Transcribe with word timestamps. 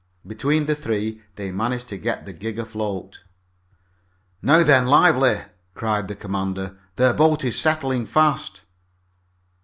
Between 0.25 0.65
the 0.65 0.73
three 0.73 1.21
they 1.35 1.51
managed 1.51 1.87
to 1.89 1.95
get 1.99 2.25
the 2.25 2.33
gig 2.33 2.57
afloat. 2.57 3.23
"Now 4.41 4.63
then! 4.63 4.87
Lively!" 4.87 5.41
cried 5.75 6.07
the 6.07 6.15
commander. 6.15 6.75
"Their 6.95 7.13
boat 7.13 7.43
is 7.43 7.61
settling 7.61 8.07
fast!" 8.07 8.63